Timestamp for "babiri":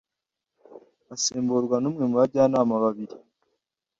2.83-3.15